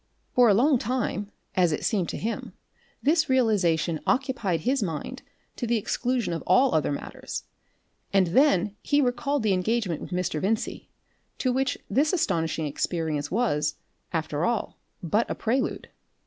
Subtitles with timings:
[0.33, 2.53] For a long time, as it seemed to him,
[3.03, 5.21] this realisation occupied his mind
[5.57, 7.43] to the exclusion of all other matters,
[8.11, 10.41] and then he recalled the engagement with Mr.
[10.41, 10.89] Vincey,
[11.37, 13.75] to which this astonishing experience was,
[14.11, 15.87] after all, but a prelude.